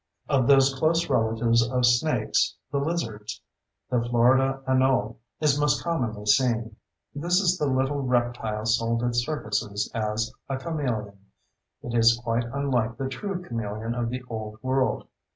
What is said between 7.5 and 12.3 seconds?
the little reptile sold at circuses as a "chameleon"; it is